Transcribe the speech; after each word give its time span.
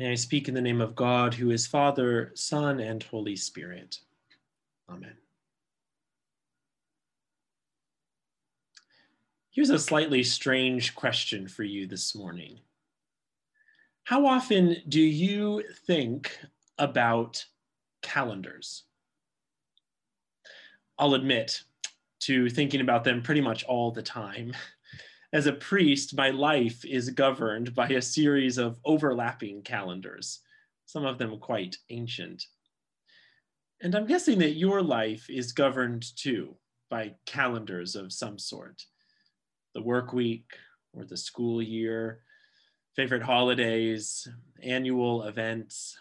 May 0.00 0.12
I 0.12 0.14
speak 0.14 0.48
in 0.48 0.54
the 0.54 0.62
name 0.62 0.80
of 0.80 0.96
God, 0.96 1.34
who 1.34 1.50
is 1.50 1.66
Father, 1.66 2.32
Son, 2.34 2.80
and 2.80 3.02
Holy 3.02 3.36
Spirit. 3.36 4.00
Amen. 4.88 5.12
Here's 9.50 9.68
a 9.68 9.78
slightly 9.78 10.22
strange 10.22 10.94
question 10.94 11.46
for 11.46 11.64
you 11.64 11.86
this 11.86 12.14
morning. 12.14 12.60
How 14.04 14.24
often 14.24 14.78
do 14.88 15.02
you 15.02 15.64
think 15.84 16.34
about 16.78 17.44
calendars? 18.00 18.84
I'll 20.98 21.12
admit 21.12 21.62
to 22.20 22.48
thinking 22.48 22.80
about 22.80 23.04
them 23.04 23.20
pretty 23.20 23.42
much 23.42 23.64
all 23.64 23.90
the 23.90 24.02
time. 24.02 24.54
As 25.32 25.46
a 25.46 25.52
priest, 25.52 26.16
my 26.16 26.30
life 26.30 26.84
is 26.84 27.10
governed 27.10 27.72
by 27.74 27.88
a 27.88 28.02
series 28.02 28.58
of 28.58 28.80
overlapping 28.84 29.62
calendars, 29.62 30.40
some 30.86 31.04
of 31.04 31.18
them 31.18 31.38
quite 31.38 31.76
ancient. 31.88 32.44
And 33.80 33.94
I'm 33.94 34.06
guessing 34.06 34.38
that 34.40 34.56
your 34.56 34.82
life 34.82 35.30
is 35.30 35.52
governed 35.52 36.04
too 36.16 36.56
by 36.90 37.14
calendars 37.26 37.94
of 37.94 38.12
some 38.12 38.38
sort 38.38 38.82
the 39.72 39.82
work 39.82 40.12
week 40.12 40.50
or 40.92 41.04
the 41.04 41.16
school 41.16 41.62
year, 41.62 42.22
favorite 42.96 43.22
holidays, 43.22 44.26
annual 44.64 45.22
events. 45.22 45.96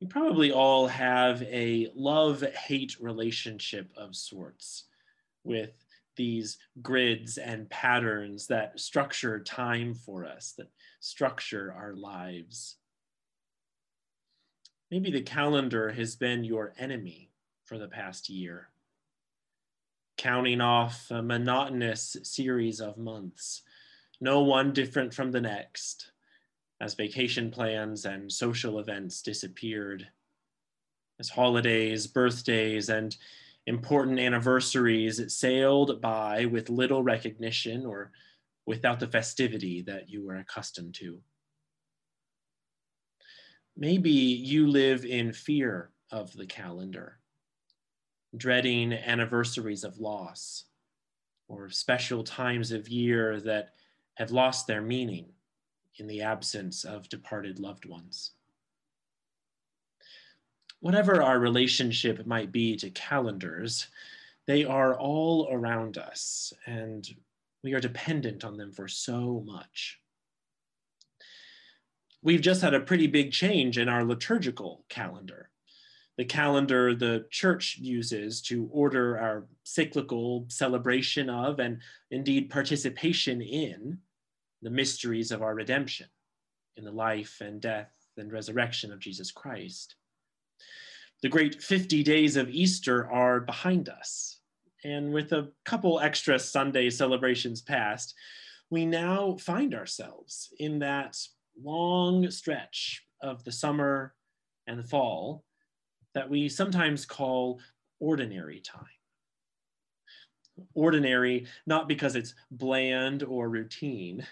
You 0.00 0.08
probably 0.08 0.50
all 0.50 0.88
have 0.88 1.40
a 1.42 1.88
love 1.94 2.42
hate 2.42 2.96
relationship 2.98 3.92
of 3.96 4.16
sorts 4.16 4.86
with 5.44 5.83
these 6.16 6.58
grids 6.82 7.38
and 7.38 7.68
patterns 7.70 8.46
that 8.48 8.78
structure 8.78 9.40
time 9.40 9.94
for 9.94 10.24
us, 10.24 10.54
that 10.58 10.70
structure 11.00 11.74
our 11.76 11.94
lives. 11.94 12.76
Maybe 14.90 15.10
the 15.10 15.22
calendar 15.22 15.90
has 15.92 16.16
been 16.16 16.44
your 16.44 16.72
enemy 16.78 17.30
for 17.64 17.78
the 17.78 17.88
past 17.88 18.28
year, 18.28 18.68
counting 20.16 20.60
off 20.60 21.10
a 21.10 21.22
monotonous 21.22 22.16
series 22.22 22.80
of 22.80 22.96
months, 22.96 23.62
no 24.20 24.42
one 24.42 24.72
different 24.72 25.12
from 25.12 25.32
the 25.32 25.40
next, 25.40 26.12
as 26.80 26.94
vacation 26.94 27.50
plans 27.50 28.04
and 28.04 28.30
social 28.30 28.78
events 28.78 29.22
disappeared, 29.22 30.06
as 31.18 31.28
holidays, 31.28 32.06
birthdays, 32.06 32.88
and 32.88 33.16
important 33.66 34.18
anniversaries 34.18 35.20
sailed 35.34 36.00
by 36.00 36.46
with 36.46 36.68
little 36.68 37.02
recognition 37.02 37.86
or 37.86 38.12
without 38.66 39.00
the 39.00 39.06
festivity 39.06 39.82
that 39.82 40.08
you 40.08 40.24
were 40.24 40.36
accustomed 40.36 40.94
to. 40.94 41.20
Maybe 43.76 44.10
you 44.10 44.66
live 44.68 45.04
in 45.04 45.32
fear 45.32 45.90
of 46.10 46.32
the 46.34 46.46
calendar, 46.46 47.18
dreading 48.36 48.92
anniversaries 48.92 49.84
of 49.84 49.98
loss 49.98 50.64
or 51.48 51.68
special 51.70 52.22
times 52.22 52.70
of 52.70 52.88
year 52.88 53.40
that 53.40 53.70
have 54.14 54.30
lost 54.30 54.66
their 54.66 54.80
meaning 54.80 55.26
in 55.98 56.06
the 56.06 56.22
absence 56.22 56.84
of 56.84 57.08
departed 57.08 57.58
loved 57.58 57.84
ones. 57.84 58.32
Whatever 60.84 61.22
our 61.22 61.38
relationship 61.38 62.26
might 62.26 62.52
be 62.52 62.76
to 62.76 62.90
calendars, 62.90 63.86
they 64.46 64.66
are 64.66 64.94
all 64.94 65.48
around 65.50 65.96
us 65.96 66.52
and 66.66 67.08
we 67.62 67.72
are 67.72 67.80
dependent 67.80 68.44
on 68.44 68.58
them 68.58 68.70
for 68.70 68.86
so 68.86 69.42
much. 69.46 69.98
We've 72.20 72.42
just 72.42 72.60
had 72.60 72.74
a 72.74 72.80
pretty 72.80 73.06
big 73.06 73.32
change 73.32 73.78
in 73.78 73.88
our 73.88 74.04
liturgical 74.04 74.84
calendar. 74.90 75.48
The 76.18 76.26
calendar 76.26 76.94
the 76.94 77.28
church 77.30 77.78
uses 77.78 78.42
to 78.42 78.68
order 78.70 79.18
our 79.18 79.46
cyclical 79.62 80.44
celebration 80.48 81.30
of 81.30 81.60
and 81.60 81.80
indeed 82.10 82.50
participation 82.50 83.40
in 83.40 84.00
the 84.60 84.68
mysteries 84.68 85.32
of 85.32 85.40
our 85.40 85.54
redemption, 85.54 86.08
in 86.76 86.84
the 86.84 86.92
life 86.92 87.40
and 87.40 87.58
death 87.58 87.90
and 88.18 88.30
resurrection 88.30 88.92
of 88.92 89.00
Jesus 89.00 89.30
Christ. 89.30 89.94
The 91.22 91.28
great 91.28 91.62
50 91.62 92.02
days 92.02 92.36
of 92.36 92.50
Easter 92.50 93.10
are 93.10 93.40
behind 93.40 93.88
us. 93.88 94.40
And 94.84 95.12
with 95.12 95.32
a 95.32 95.48
couple 95.64 96.00
extra 96.00 96.38
Sunday 96.38 96.90
celebrations 96.90 97.62
past, 97.62 98.14
we 98.68 98.84
now 98.84 99.36
find 99.38 99.74
ourselves 99.74 100.52
in 100.58 100.80
that 100.80 101.18
long 101.62 102.30
stretch 102.30 103.06
of 103.22 103.42
the 103.44 103.52
summer 103.52 104.14
and 104.66 104.78
the 104.78 104.82
fall 104.82 105.44
that 106.14 106.28
we 106.28 106.48
sometimes 106.48 107.06
call 107.06 107.60
ordinary 108.00 108.60
time. 108.60 108.84
Ordinary, 110.74 111.46
not 111.66 111.88
because 111.88 112.16
it's 112.16 112.34
bland 112.50 113.22
or 113.22 113.48
routine, 113.48 114.26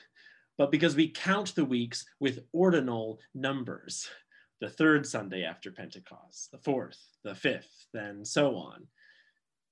but 0.58 0.70
because 0.70 0.94
we 0.94 1.08
count 1.08 1.54
the 1.54 1.64
weeks 1.64 2.04
with 2.20 2.44
ordinal 2.52 3.18
numbers 3.34 4.08
the 4.62 4.70
third 4.70 5.04
Sunday 5.04 5.42
after 5.42 5.72
Pentecost, 5.72 6.52
the 6.52 6.58
fourth, 6.58 7.00
the 7.24 7.34
fifth, 7.34 7.88
and 7.94 8.24
so 8.24 8.54
on, 8.54 8.86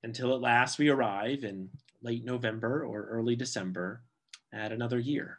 until 0.03 0.35
at 0.35 0.41
last 0.41 0.81
we 0.81 0.89
arrive 0.89 1.45
in 1.45 1.71
late 2.03 2.25
November 2.25 2.85
or 2.85 3.05
early 3.05 3.37
December 3.37 4.03
at 4.53 4.73
another 4.73 4.99
year, 4.99 5.39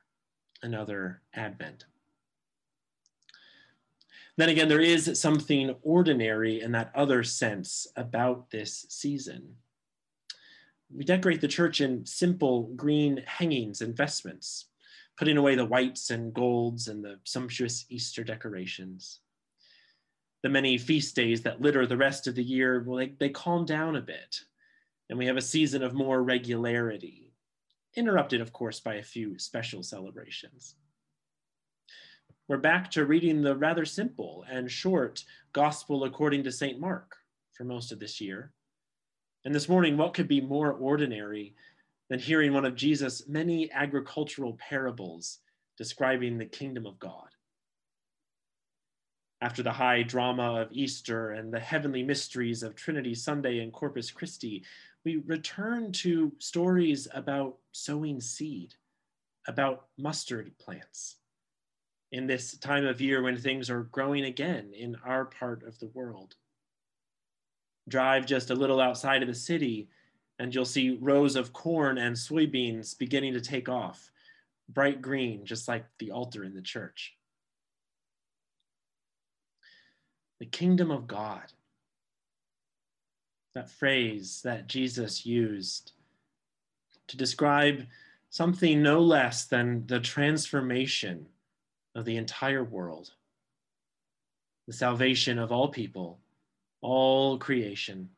another 0.63 1.21
Advent. 1.33 1.83
Then 4.37 4.47
again, 4.47 4.69
there 4.69 4.79
is 4.79 5.19
something 5.19 5.75
ordinary 5.81 6.61
in 6.61 6.71
that 6.71 6.93
other 6.95 7.21
sense 7.21 7.87
about 7.97 8.51
this 8.51 8.85
season. 8.87 9.57
We 10.95 11.03
decorate 11.03 11.41
the 11.41 11.49
church 11.49 11.81
in 11.81 12.05
simple 12.05 12.71
green 12.77 13.21
hangings 13.27 13.81
and 13.81 13.97
vestments, 13.97 14.67
putting 15.17 15.35
away 15.35 15.55
the 15.55 15.65
whites 15.65 16.09
and 16.09 16.33
golds 16.33 16.87
and 16.87 17.03
the 17.03 17.19
sumptuous 17.25 17.85
Easter 17.89 18.23
decorations. 18.23 19.19
The 20.43 20.49
many 20.49 20.77
feast 20.77 21.15
days 21.15 21.41
that 21.43 21.61
litter 21.61 21.85
the 21.85 21.97
rest 21.97 22.27
of 22.27 22.35
the 22.35 22.43
year, 22.43 22.83
well, 22.85 22.97
they, 22.97 23.13
they 23.19 23.29
calm 23.29 23.65
down 23.65 23.95
a 23.95 24.01
bit, 24.01 24.41
and 25.09 25.19
we 25.19 25.27
have 25.27 25.37
a 25.37 25.41
season 25.41 25.83
of 25.83 25.93
more 25.93 26.23
regularity, 26.23 27.31
interrupted, 27.95 28.41
of 28.41 28.51
course, 28.51 28.79
by 28.79 28.95
a 28.95 29.03
few 29.03 29.37
special 29.37 29.83
celebrations. 29.83 30.75
We're 32.47 32.57
back 32.57 32.91
to 32.91 33.05
reading 33.05 33.41
the 33.41 33.55
rather 33.55 33.85
simple 33.85 34.43
and 34.49 34.69
short 34.69 35.23
Gospel 35.53 36.03
according 36.03 36.43
to 36.43 36.51
St. 36.51 36.79
Mark 36.79 37.15
for 37.53 37.63
most 37.63 37.91
of 37.91 37.99
this 37.99 38.19
year. 38.19 38.51
And 39.45 39.55
this 39.55 39.69
morning, 39.69 39.95
what 39.95 40.13
could 40.13 40.27
be 40.27 40.41
more 40.41 40.73
ordinary 40.73 41.55
than 42.11 42.19
hearing 42.19 42.51
one 42.51 42.65
of 42.65 42.75
Jesus' 42.75 43.27
many 43.27 43.71
agricultural 43.71 44.57
parables 44.59 45.39
describing 45.77 46.37
the 46.37 46.45
kingdom 46.45 46.85
of 46.85 46.99
God. 46.99 47.29
After 49.41 49.63
the 49.63 49.71
high 49.71 50.03
drama 50.03 50.61
of 50.61 50.71
Easter 50.71 51.31
and 51.31 51.51
the 51.51 51.59
heavenly 51.59 52.03
mysteries 52.03 52.61
of 52.61 52.75
Trinity 52.75 53.15
Sunday 53.15 53.59
and 53.59 53.73
Corpus 53.73 54.11
Christi, 54.11 54.63
we 55.03 55.17
return 55.17 55.91
to 55.93 56.31
stories 56.37 57.07
about 57.11 57.57
sowing 57.71 58.21
seed, 58.21 58.75
about 59.47 59.87
mustard 59.97 60.51
plants. 60.59 61.15
In 62.11 62.27
this 62.27 62.55
time 62.57 62.85
of 62.85 63.01
year 63.01 63.23
when 63.23 63.35
things 63.35 63.69
are 63.71 63.83
growing 63.83 64.25
again 64.25 64.73
in 64.75 64.95
our 65.03 65.25
part 65.25 65.63
of 65.63 65.79
the 65.79 65.87
world. 65.87 66.35
Drive 67.87 68.27
just 68.27 68.51
a 68.51 68.55
little 68.55 68.79
outside 68.79 69.23
of 69.23 69.27
the 69.27 69.33
city 69.33 69.89
and 70.37 70.53
you'll 70.53 70.65
see 70.65 70.99
rows 71.01 71.35
of 71.35 71.53
corn 71.53 71.97
and 71.97 72.15
soybeans 72.15 72.95
beginning 72.95 73.33
to 73.33 73.41
take 73.41 73.69
off, 73.69 74.11
bright 74.69 75.01
green, 75.01 75.45
just 75.45 75.67
like 75.67 75.85
the 75.97 76.11
altar 76.11 76.43
in 76.43 76.53
the 76.53 76.61
church. 76.61 77.15
The 80.41 80.47
kingdom 80.47 80.89
of 80.89 81.05
God, 81.05 81.53
that 83.53 83.69
phrase 83.69 84.41
that 84.43 84.65
Jesus 84.65 85.23
used 85.23 85.91
to 87.05 87.15
describe 87.15 87.85
something 88.31 88.81
no 88.81 89.01
less 89.01 89.45
than 89.45 89.85
the 89.85 89.99
transformation 89.99 91.27
of 91.93 92.05
the 92.05 92.17
entire 92.17 92.63
world, 92.63 93.11
the 94.65 94.73
salvation 94.73 95.37
of 95.37 95.51
all 95.51 95.67
people, 95.67 96.17
all 96.81 97.37
creation 97.37 98.09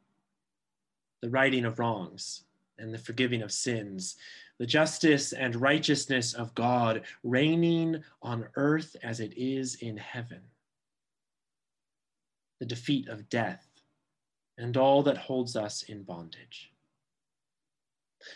the 1.22 1.30
righting 1.30 1.66
of 1.66 1.78
wrongs 1.78 2.46
and 2.78 2.94
the 2.94 2.98
forgiving 2.98 3.42
of 3.42 3.52
sins, 3.52 4.16
the 4.60 4.66
justice 4.66 5.34
and 5.34 5.58
righteousness 5.58 6.34
of 6.34 6.56
God 6.56 7.02
reigning 7.22 8.02
on 8.22 8.48
earth 8.56 8.96
as 9.04 9.20
it 9.20 9.34
is 9.36 9.76
in 9.76 9.98
heaven, 9.98 10.40
the 12.64 12.76
defeat 12.76 13.10
of 13.10 13.28
death 13.28 13.68
and 14.58 14.78
all 14.78 15.04
that 15.04 15.18
holds 15.18 15.58
us 15.58 15.84
in 15.84 16.02
bondage. 16.02 16.72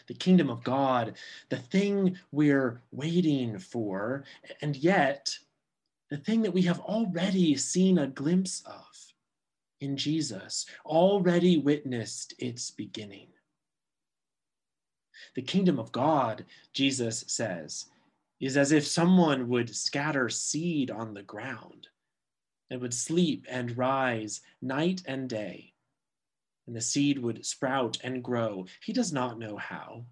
The 0.08 0.16
kingdom 0.16 0.50
of 0.50 0.66
God, 0.66 1.14
the 1.48 1.56
thing 1.56 2.18
we're 2.34 2.82
waiting 2.92 3.58
for, 3.58 4.26
and 4.62 4.76
yet 4.76 5.34
the 6.10 6.18
thing 6.18 6.42
that 6.42 6.54
we 6.54 6.64
have 6.64 6.82
already 6.82 7.56
seen 7.56 8.00
a 8.00 8.08
glimpse 8.08 8.64
of 8.66 9.14
in 9.80 9.96
Jesus, 9.96 10.66
already 10.86 11.58
witnessed 11.58 12.34
its 12.38 12.70
beginning. 12.70 13.30
The 15.36 15.42
kingdom 15.42 15.80
of 15.80 15.94
God, 15.94 16.44
Jesus 16.74 17.24
says, 17.28 17.86
is 18.42 18.58
as 18.58 18.74
if 18.74 18.86
someone 18.86 19.48
would 19.48 19.74
scatter 19.74 20.28
seed 20.28 20.92
on 20.92 21.14
the 21.14 21.24
ground 21.24 21.88
and 22.70 22.82
would 22.82 22.94
sleep 22.94 23.46
and 23.50 23.78
rise 23.78 24.42
night 24.62 25.02
and 25.06 25.30
day, 25.30 25.74
and 26.66 26.76
the 26.76 26.82
seed 26.82 27.20
would 27.20 27.46
sprout 27.46 27.98
and 28.04 28.24
grow. 28.24 28.66
He 28.84 28.94
does 28.94 29.14
not 29.14 29.40
know 29.40 29.58
how. 29.58 30.06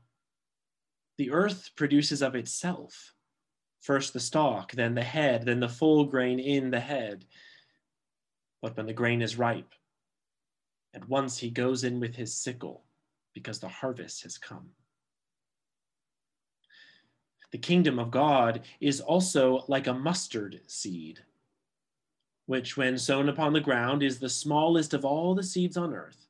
The 1.17 1.31
earth 1.31 1.71
produces 1.75 2.21
of 2.21 2.35
itself 2.35 3.13
first 3.85 4.13
the 4.13 4.19
stalk, 4.19 4.71
then 4.71 4.95
the 4.95 5.03
head, 5.03 5.45
then 5.45 5.59
the 5.59 5.69
full 5.69 6.05
grain 6.05 6.39
in 6.39 6.71
the 6.71 6.79
head. 6.79 7.23
But 8.59 8.75
when 8.75 8.87
the 8.87 8.93
grain 8.93 9.21
is 9.21 9.37
ripe, 9.37 9.75
at 10.95 11.07
once 11.07 11.37
he 11.37 11.51
goes 11.51 11.83
in 11.83 11.99
with 11.99 12.15
his 12.15 12.33
sickle 12.33 12.83
because 13.35 13.59
the 13.59 13.67
harvest 13.67 14.23
has 14.23 14.39
come. 14.39 14.71
The 17.51 17.59
kingdom 17.59 17.99
of 17.99 18.09
God 18.09 18.61
is 18.81 19.01
also 19.01 19.65
like 19.67 19.85
a 19.85 19.93
mustard 19.93 20.61
seed, 20.65 21.19
which, 22.45 22.77
when 22.77 22.97
sown 22.97 23.29
upon 23.29 23.53
the 23.53 23.61
ground, 23.61 24.03
is 24.03 24.19
the 24.19 24.29
smallest 24.29 24.93
of 24.93 25.03
all 25.03 25.33
the 25.33 25.43
seeds 25.43 25.77
on 25.77 25.93
earth. 25.93 26.27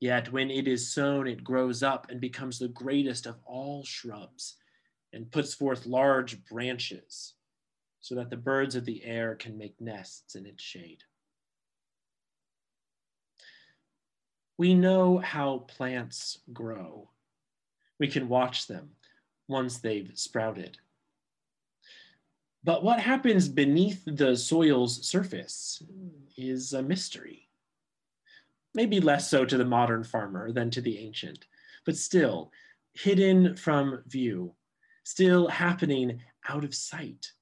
Yet 0.00 0.32
when 0.32 0.50
it 0.50 0.66
is 0.66 0.92
sown, 0.92 1.28
it 1.28 1.44
grows 1.44 1.82
up 1.82 2.10
and 2.10 2.20
becomes 2.20 2.58
the 2.58 2.68
greatest 2.68 3.26
of 3.26 3.36
all 3.44 3.84
shrubs 3.84 4.56
and 5.12 5.30
puts 5.30 5.54
forth 5.54 5.86
large 5.86 6.44
branches 6.46 7.34
so 8.00 8.16
that 8.16 8.28
the 8.28 8.36
birds 8.36 8.74
of 8.74 8.84
the 8.84 9.04
air 9.04 9.36
can 9.36 9.56
make 9.56 9.80
nests 9.80 10.34
in 10.34 10.44
its 10.44 10.62
shade. 10.62 11.04
We 14.58 14.74
know 14.74 15.18
how 15.18 15.58
plants 15.68 16.38
grow. 16.52 17.08
We 18.00 18.08
can 18.08 18.28
watch 18.28 18.66
them 18.66 18.90
once 19.46 19.78
they've 19.78 20.10
sprouted. 20.14 20.78
But 22.64 22.84
what 22.84 23.00
happens 23.00 23.48
beneath 23.48 24.04
the 24.06 24.36
soil's 24.36 25.06
surface 25.06 25.82
hmm. 25.86 26.08
is 26.36 26.72
a 26.72 26.82
mystery. 26.82 27.48
Maybe 28.74 29.00
less 29.00 29.28
so 29.28 29.44
to 29.44 29.58
the 29.58 29.64
modern 29.64 30.04
farmer 30.04 30.52
than 30.52 30.70
to 30.70 30.80
the 30.80 30.98
ancient, 30.98 31.46
but 31.84 31.96
still 31.96 32.50
hidden 32.94 33.56
from 33.56 34.02
view 34.06 34.54
still 35.04 35.48
happening 35.48 36.20
out 36.48 36.64
of 36.64 36.74
sight. 36.74 37.32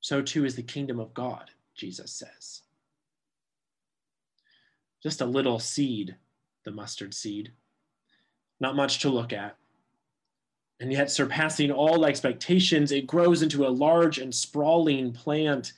So 0.00 0.22
too 0.22 0.44
is 0.44 0.56
the 0.56 0.62
kingdom 0.62 0.98
of 0.98 1.14
God, 1.14 1.50
Jesus 1.74 2.12
says. 2.12 2.62
Just 5.02 5.20
a 5.20 5.26
little 5.26 5.58
seed, 5.58 6.16
the 6.64 6.70
mustard 6.70 7.14
seed. 7.14 7.52
Not 8.58 8.76
much 8.76 9.00
to 9.00 9.08
look 9.08 9.32
at. 9.32 9.56
And 10.80 10.90
yet, 10.90 11.10
surpassing 11.10 11.70
all 11.70 12.06
expectations, 12.06 12.90
it 12.90 13.06
grows 13.06 13.42
into 13.42 13.66
a 13.66 13.68
large 13.68 14.18
and 14.18 14.34
sprawling 14.34 15.12
plant, 15.12 15.74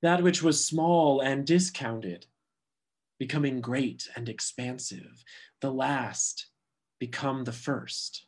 that 0.00 0.22
which 0.22 0.42
was 0.42 0.64
small 0.64 1.20
and 1.20 1.44
discounted, 1.44 2.26
becoming 3.18 3.60
great 3.60 4.08
and 4.14 4.28
expansive, 4.28 5.24
the 5.60 5.72
last 5.72 6.46
become 7.00 7.44
the 7.44 7.52
first 7.52 8.26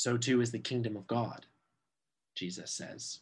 so 0.00 0.16
too 0.16 0.40
is 0.40 0.50
the 0.50 0.58
kingdom 0.58 0.96
of 0.96 1.06
God, 1.06 1.44
Jesus 2.34 2.70
says. 2.70 3.18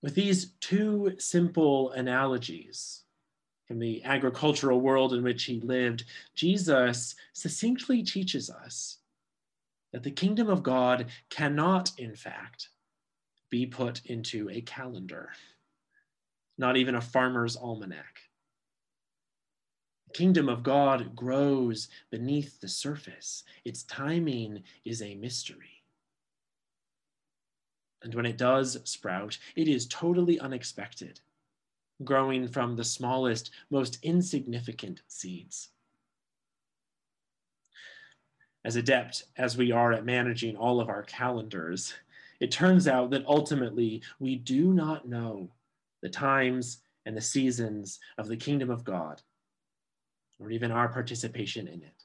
With 0.00 0.14
these 0.14 0.52
two 0.60 1.12
simple 1.18 1.90
analogies 1.90 3.02
from 3.70 3.78
the 3.78 4.02
agricultural 4.02 4.80
world 4.80 5.14
in 5.14 5.22
which 5.22 5.44
he 5.44 5.60
lived, 5.60 6.02
Jesus 6.34 7.14
succinctly 7.34 8.02
teaches 8.02 8.50
us 8.50 8.98
that 9.92 10.02
the 10.02 10.10
kingdom 10.10 10.50
of 10.50 10.64
God 10.64 11.06
cannot, 11.28 11.92
in 11.96 12.16
fact, 12.16 12.70
be 13.48 13.66
put 13.66 14.04
into 14.06 14.50
a 14.50 14.60
calendar, 14.62 15.30
not 16.58 16.76
even 16.76 16.96
a 16.96 17.00
farmer's 17.00 17.56
almanac 17.56 18.22
The 20.08 20.14
kingdom 20.14 20.48
of 20.48 20.64
God 20.64 21.14
grows 21.14 21.88
beneath 22.10 22.60
the 22.60 22.68
surface. 22.68 23.44
Its 23.64 23.84
timing 23.84 24.64
is 24.84 25.00
a 25.00 25.14
mystery. 25.14 25.84
And 28.02 28.14
when 28.16 28.26
it 28.26 28.36
does 28.36 28.80
sprout, 28.84 29.38
it 29.54 29.68
is 29.68 29.86
totally 29.86 30.40
unexpected, 30.40 31.20
growing 32.04 32.48
from 32.48 32.76
the 32.76 32.84
smallest, 32.84 33.50
most 33.70 33.98
insignificant 34.02 35.02
seeds. 35.08 35.70
As 38.64 38.76
adept 38.76 39.24
as 39.36 39.56
we 39.56 39.72
are 39.72 39.92
at 39.92 40.04
managing 40.04 40.56
all 40.56 40.80
of 40.80 40.88
our 40.88 41.02
calendars, 41.02 41.94
it 42.40 42.50
turns 42.50 42.86
out 42.88 43.10
that 43.10 43.26
ultimately 43.26 44.02
we 44.18 44.36
do 44.36 44.72
not 44.72 45.08
know 45.08 45.50
the 46.02 46.08
times 46.08 46.78
and 47.06 47.16
the 47.16 47.20
seasons 47.20 47.98
of 48.18 48.28
the 48.28 48.36
kingdom 48.36 48.70
of 48.70 48.84
God 48.84 49.22
or 50.38 50.50
even 50.50 50.70
our 50.70 50.88
participation 50.88 51.68
in 51.68 51.82
it. 51.82 52.04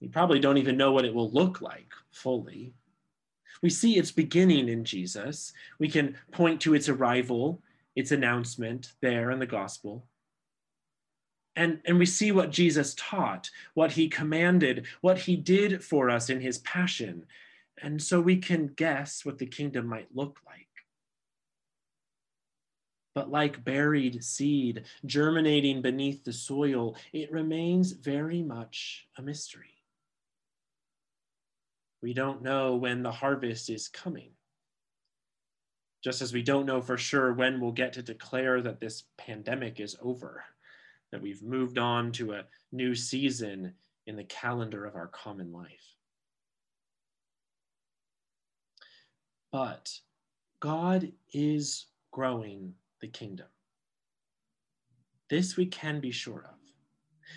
We 0.00 0.08
probably 0.08 0.38
don't 0.38 0.58
even 0.58 0.76
know 0.76 0.92
what 0.92 1.04
it 1.04 1.14
will 1.14 1.30
look 1.30 1.60
like 1.60 1.90
fully. 2.12 2.74
We 3.62 3.70
see 3.70 3.96
its 3.96 4.10
beginning 4.10 4.68
in 4.68 4.84
Jesus. 4.84 5.52
We 5.78 5.88
can 5.88 6.16
point 6.32 6.60
to 6.62 6.74
its 6.74 6.88
arrival, 6.88 7.62
its 7.94 8.12
announcement 8.12 8.92
there 9.00 9.30
in 9.30 9.38
the 9.38 9.46
gospel. 9.46 10.06
And, 11.54 11.80
and 11.86 11.98
we 11.98 12.06
see 12.06 12.32
what 12.32 12.50
Jesus 12.50 12.94
taught, 12.96 13.50
what 13.74 13.92
he 13.92 14.08
commanded, 14.08 14.86
what 15.00 15.18
he 15.18 15.36
did 15.36 15.82
for 15.82 16.10
us 16.10 16.28
in 16.28 16.40
his 16.40 16.58
passion. 16.58 17.24
And 17.82 18.02
so 18.02 18.20
we 18.20 18.36
can 18.36 18.68
guess 18.68 19.24
what 19.24 19.38
the 19.38 19.46
kingdom 19.46 19.86
might 19.86 20.14
look 20.14 20.40
like 20.46 20.66
but 23.16 23.30
like 23.30 23.64
buried 23.64 24.22
seed 24.22 24.84
germinating 25.06 25.80
beneath 25.80 26.22
the 26.22 26.32
soil, 26.34 26.94
it 27.14 27.32
remains 27.32 27.92
very 27.92 28.42
much 28.42 29.08
a 29.16 29.22
mystery. 29.22 29.75
We 32.06 32.14
don't 32.14 32.40
know 32.40 32.76
when 32.76 33.02
the 33.02 33.10
harvest 33.10 33.68
is 33.68 33.88
coming. 33.88 34.30
Just 36.04 36.22
as 36.22 36.32
we 36.32 36.40
don't 36.40 36.64
know 36.64 36.80
for 36.80 36.96
sure 36.96 37.32
when 37.32 37.60
we'll 37.60 37.72
get 37.72 37.94
to 37.94 38.02
declare 38.02 38.62
that 38.62 38.78
this 38.78 39.02
pandemic 39.18 39.80
is 39.80 39.96
over, 40.00 40.44
that 41.10 41.20
we've 41.20 41.42
moved 41.42 41.78
on 41.78 42.12
to 42.12 42.34
a 42.34 42.44
new 42.70 42.94
season 42.94 43.74
in 44.06 44.14
the 44.14 44.22
calendar 44.22 44.84
of 44.84 44.94
our 44.94 45.08
common 45.08 45.50
life. 45.50 45.96
But 49.50 49.92
God 50.60 51.10
is 51.32 51.86
growing 52.12 52.74
the 53.00 53.08
kingdom. 53.08 53.48
This 55.28 55.56
we 55.56 55.66
can 55.66 55.98
be 55.98 56.12
sure 56.12 56.46
of, 56.48 56.60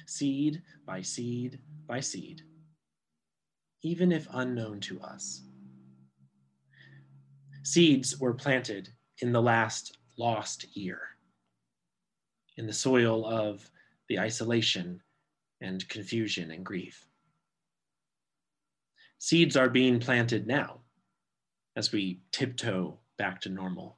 seed 0.05 0.61
by 0.85 1.01
seed 1.01 1.57
by 1.87 2.01
seed, 2.01 2.43
even 3.81 4.11
if 4.11 4.27
unknown 4.31 4.79
to 4.81 4.99
us. 5.01 5.43
Seeds 7.63 8.19
were 8.19 8.33
planted 8.33 8.89
in 9.21 9.31
the 9.31 9.41
last 9.41 9.97
lost 10.17 10.75
year, 10.75 11.01
in 12.57 12.67
the 12.67 12.73
soil 12.73 13.25
of 13.25 13.69
the 14.07 14.19
isolation 14.19 15.01
and 15.61 15.87
confusion 15.89 16.51
and 16.51 16.65
grief. 16.65 17.05
Seeds 19.17 19.55
are 19.57 19.69
being 19.69 19.99
planted 19.99 20.47
now 20.47 20.79
as 21.75 21.91
we 21.91 22.21
tiptoe 22.31 22.97
back 23.17 23.41
to 23.41 23.49
normal. 23.49 23.97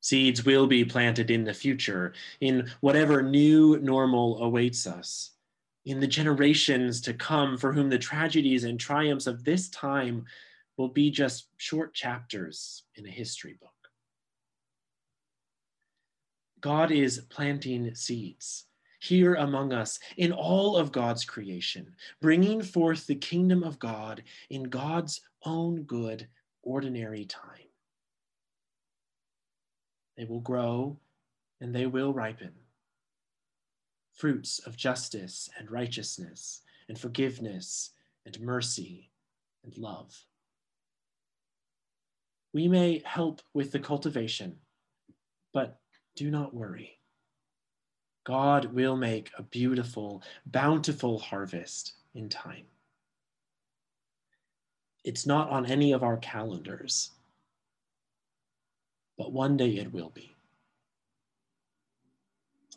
Seeds 0.00 0.44
will 0.44 0.68
be 0.68 0.84
planted 0.84 1.32
in 1.32 1.42
the 1.42 1.52
future, 1.52 2.12
in 2.40 2.70
whatever 2.80 3.22
new 3.22 3.76
normal 3.78 4.40
awaits 4.42 4.86
us, 4.86 5.32
in 5.86 6.00
the 6.00 6.06
generations 6.06 7.00
to 7.00 7.14
come 7.14 7.56
for 7.56 7.72
whom 7.72 7.88
the 7.88 7.98
tragedies 7.98 8.64
and 8.64 8.78
triumphs 8.78 9.28
of 9.28 9.44
this 9.44 9.68
time 9.70 10.24
will 10.76 10.88
be 10.88 11.10
just 11.10 11.46
short 11.56 11.94
chapters 11.94 12.82
in 12.96 13.06
a 13.06 13.10
history 13.10 13.54
book. 13.58 13.70
God 16.60 16.90
is 16.90 17.20
planting 17.30 17.94
seeds 17.94 18.64
here 18.98 19.34
among 19.34 19.72
us 19.72 20.00
in 20.16 20.32
all 20.32 20.76
of 20.76 20.90
God's 20.90 21.24
creation, 21.24 21.94
bringing 22.20 22.62
forth 22.62 23.06
the 23.06 23.14
kingdom 23.14 23.62
of 23.62 23.78
God 23.78 24.24
in 24.50 24.64
God's 24.64 25.20
own 25.44 25.82
good, 25.84 26.26
ordinary 26.62 27.24
time. 27.26 27.42
They 30.16 30.24
will 30.24 30.40
grow 30.40 30.98
and 31.60 31.72
they 31.72 31.86
will 31.86 32.12
ripen. 32.12 32.52
Fruits 34.16 34.58
of 34.60 34.76
justice 34.76 35.48
and 35.58 35.70
righteousness 35.70 36.62
and 36.88 36.98
forgiveness 36.98 37.90
and 38.24 38.40
mercy 38.40 39.10
and 39.64 39.76
love. 39.76 40.24
We 42.52 42.68
may 42.68 43.02
help 43.04 43.42
with 43.52 43.72
the 43.72 43.78
cultivation, 43.78 44.56
but 45.52 45.80
do 46.14 46.30
not 46.30 46.54
worry. 46.54 46.98
God 48.24 48.72
will 48.72 48.96
make 48.96 49.30
a 49.36 49.42
beautiful, 49.42 50.22
bountiful 50.46 51.18
harvest 51.18 51.92
in 52.14 52.28
time. 52.28 52.64
It's 55.04 55.26
not 55.26 55.50
on 55.50 55.66
any 55.66 55.92
of 55.92 56.02
our 56.02 56.16
calendars, 56.16 57.10
but 59.18 59.32
one 59.32 59.56
day 59.56 59.76
it 59.76 59.92
will 59.92 60.10
be. 60.10 60.35